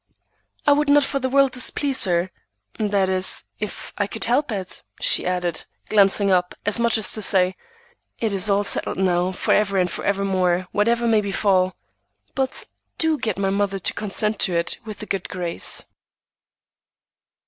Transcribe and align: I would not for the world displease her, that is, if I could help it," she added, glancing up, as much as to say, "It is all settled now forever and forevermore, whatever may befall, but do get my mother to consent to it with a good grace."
I 0.65 0.71
would 0.71 0.89
not 0.89 1.03
for 1.03 1.19
the 1.19 1.29
world 1.29 1.51
displease 1.51 2.05
her, 2.05 2.31
that 2.79 3.07
is, 3.07 3.43
if 3.59 3.93
I 3.99 4.07
could 4.07 4.23
help 4.23 4.51
it," 4.51 4.81
she 4.99 5.27
added, 5.27 5.63
glancing 5.89 6.31
up, 6.31 6.55
as 6.65 6.79
much 6.79 6.97
as 6.97 7.11
to 7.13 7.21
say, 7.21 7.55
"It 8.17 8.33
is 8.33 8.49
all 8.49 8.63
settled 8.63 8.97
now 8.97 9.31
forever 9.31 9.77
and 9.77 9.91
forevermore, 9.91 10.65
whatever 10.71 11.07
may 11.07 11.21
befall, 11.21 11.75
but 12.33 12.65
do 12.97 13.19
get 13.19 13.37
my 13.37 13.51
mother 13.51 13.77
to 13.77 13.93
consent 13.93 14.39
to 14.39 14.57
it 14.57 14.79
with 14.85 15.03
a 15.03 15.05
good 15.05 15.29
grace." 15.29 15.85